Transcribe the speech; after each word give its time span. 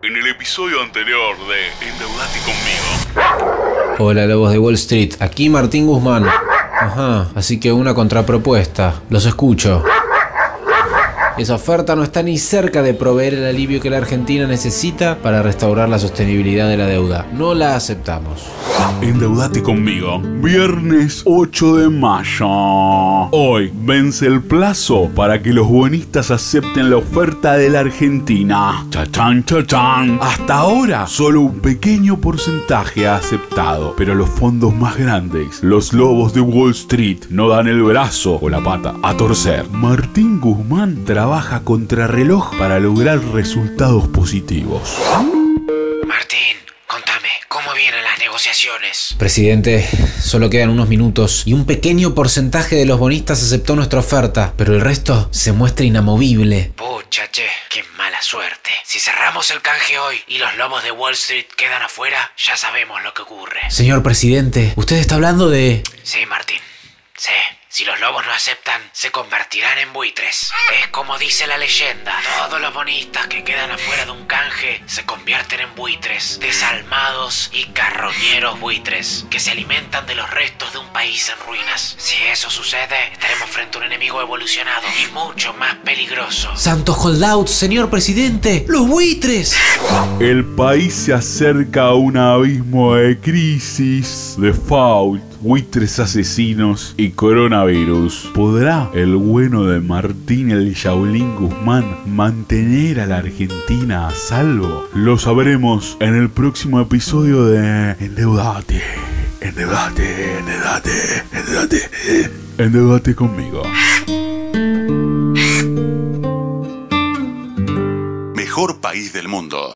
En 0.00 0.16
el 0.16 0.28
episodio 0.28 0.80
anterior 0.80 1.34
de 1.48 1.88
Endeudate 1.88 2.38
conmigo. 2.44 3.96
Hola 3.98 4.26
Lobos 4.26 4.52
de 4.52 4.58
Wall 4.60 4.74
Street, 4.74 5.14
aquí 5.18 5.48
Martín 5.48 5.88
Guzmán. 5.88 6.24
Ajá, 6.24 7.26
así 7.34 7.58
que 7.58 7.72
una 7.72 7.94
contrapropuesta. 7.94 9.02
Los 9.10 9.26
escucho. 9.26 9.82
Esa 11.38 11.54
oferta 11.54 11.94
no 11.94 12.02
está 12.02 12.20
ni 12.24 12.36
cerca 12.36 12.82
de 12.82 12.94
proveer 12.94 13.34
el 13.34 13.44
alivio 13.44 13.80
que 13.80 13.90
la 13.90 13.98
Argentina 13.98 14.44
necesita 14.48 15.18
para 15.22 15.40
restaurar 15.40 15.88
la 15.88 16.00
sostenibilidad 16.00 16.68
de 16.68 16.76
la 16.76 16.86
deuda. 16.86 17.28
No 17.32 17.54
la 17.54 17.76
aceptamos. 17.76 18.42
Endeudate 19.00 19.62
conmigo. 19.62 20.20
Viernes 20.20 21.22
8 21.24 21.76
de 21.76 21.88
mayo. 21.90 22.48
Hoy 23.30 23.70
vence 23.72 24.26
el 24.26 24.42
plazo 24.42 25.08
para 25.14 25.40
que 25.40 25.52
los 25.52 25.68
bonistas 25.68 26.32
acepten 26.32 26.90
la 26.90 26.96
oferta 26.96 27.52
de 27.52 27.70
la 27.70 27.80
Argentina. 27.80 28.84
Chachán, 28.90 29.44
chachán. 29.44 30.18
Hasta 30.20 30.56
ahora, 30.56 31.06
solo 31.06 31.42
un 31.42 31.60
pequeño 31.60 32.20
porcentaje 32.20 33.06
ha 33.06 33.14
aceptado, 33.14 33.94
pero 33.96 34.16
los 34.16 34.28
fondos 34.28 34.74
más 34.74 34.96
grandes, 34.96 35.62
los 35.62 35.92
lobos 35.92 36.34
de 36.34 36.40
Wall 36.40 36.72
Street, 36.72 37.26
no 37.30 37.48
dan 37.48 37.68
el 37.68 37.80
brazo 37.84 38.40
o 38.42 38.48
la 38.48 38.60
pata 38.60 38.94
a 39.04 39.16
torcer. 39.16 39.68
Martín 39.70 40.40
Guzmán 40.40 41.04
trabaja 41.04 41.27
contrarreloj 41.64 42.56
para 42.58 42.78
lograr 42.78 43.18
resultados 43.34 44.08
positivos. 44.08 44.96
Martín, 46.06 46.56
contame, 46.86 47.28
¿cómo 47.48 47.74
vienen 47.74 48.02
las 48.02 48.18
negociaciones? 48.18 49.14
Presidente, 49.18 49.86
solo 50.22 50.48
quedan 50.48 50.70
unos 50.70 50.88
minutos 50.88 51.42
y 51.44 51.52
un 51.52 51.66
pequeño 51.66 52.14
porcentaje 52.14 52.76
de 52.76 52.86
los 52.86 52.98
bonistas 52.98 53.42
aceptó 53.42 53.76
nuestra 53.76 54.00
oferta, 54.00 54.54
pero 54.56 54.74
el 54.74 54.80
resto 54.80 55.28
se 55.30 55.52
muestra 55.52 55.84
inamovible. 55.84 56.72
Pucha, 56.76 57.30
che, 57.30 57.46
qué 57.68 57.84
mala 57.98 58.22
suerte. 58.22 58.70
Si 58.84 58.98
cerramos 58.98 59.50
el 59.50 59.60
canje 59.60 59.98
hoy 59.98 60.16
y 60.28 60.38
los 60.38 60.56
lobos 60.56 60.82
de 60.82 60.92
Wall 60.92 61.12
Street 61.12 61.46
quedan 61.56 61.82
afuera, 61.82 62.32
ya 62.38 62.56
sabemos 62.56 63.02
lo 63.02 63.12
que 63.12 63.20
ocurre. 63.22 63.60
Señor 63.68 64.02
presidente, 64.02 64.72
usted 64.76 64.96
está 64.96 65.16
hablando 65.16 65.50
de... 65.50 65.82
Sí, 66.02 66.24
Martín. 66.26 66.37
Los 67.98 68.10
lobos 68.10 68.26
no 68.26 68.32
aceptan, 68.32 68.80
se 68.92 69.10
convertirán 69.10 69.76
en 69.78 69.92
buitres. 69.92 70.52
Es 70.80 70.88
como 70.88 71.18
dice 71.18 71.48
la 71.48 71.58
leyenda. 71.58 72.14
Todos 72.46 72.60
los 72.60 72.72
bonistas 72.72 73.26
que 73.26 73.42
quedan 73.42 73.72
afuera 73.72 74.04
de 74.04 74.12
un 74.12 74.24
canje 74.26 74.82
se 74.86 75.04
convierten 75.04 75.60
en 75.60 75.74
buitres, 75.74 76.38
desalmados 76.40 77.50
y 77.52 77.64
carroñeros 77.72 78.60
buitres, 78.60 79.26
que 79.30 79.40
se 79.40 79.50
alimentan 79.50 80.06
de 80.06 80.14
los 80.14 80.30
restos 80.30 80.72
de 80.72 80.78
un 80.78 80.88
país 80.92 81.28
en 81.28 81.44
ruinas. 81.46 81.96
Si 81.98 82.14
eso 82.30 82.50
sucede, 82.50 83.12
estaremos 83.12 83.48
frente 83.50 83.78
a 83.78 83.80
un 83.80 83.86
enemigo 83.86 84.20
evolucionado 84.20 84.86
y 85.02 85.12
mucho 85.12 85.52
más 85.54 85.74
peligroso. 85.76 86.54
Santos 86.56 86.96
holdouts, 87.04 87.50
señor 87.50 87.90
presidente, 87.90 88.64
los 88.68 88.86
buitres. 88.86 89.56
El 90.20 90.44
país 90.44 90.94
se 90.94 91.14
acerca 91.14 91.86
a 91.86 91.94
un 91.94 92.16
abismo 92.16 92.94
de 92.94 93.18
crisis, 93.18 94.36
default, 94.38 95.22
buitres 95.40 95.98
asesinos 95.98 96.94
y 96.96 97.10
coronavirus. 97.10 98.30
¿Podrá 98.34 98.90
el 98.94 99.16
bueno 99.16 99.64
de 99.64 99.80
Martín 99.80 100.50
el 100.50 100.74
Shaolin 100.74 101.36
Guzmán 101.36 101.98
mantener 102.06 103.00
a 103.00 103.06
la 103.06 103.18
Argentina 103.18 104.08
a 104.08 104.14
salvo? 104.14 104.86
Lo 104.94 105.18
sabremos 105.18 105.96
en 106.00 106.14
el 106.14 106.28
próximo 106.30 106.80
episodio 106.80 107.46
de 107.46 107.92
Endeudate. 108.00 108.82
Endeudate, 109.40 110.38
endeudate, 110.38 110.90
endeudate. 111.32 111.90
Endeudate 112.58 113.14
conmigo. 113.14 113.62
Mejor 118.34 118.80
país 118.80 119.12
del 119.12 119.28
mundo. 119.28 119.58